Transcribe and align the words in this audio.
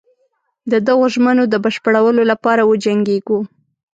د 0.71 0.73
دغو 0.87 1.05
ژمنو 1.13 1.43
د 1.49 1.55
بشپړولو 1.63 2.21
لپاره 2.31 2.61
وجنګیږو. 2.71 3.39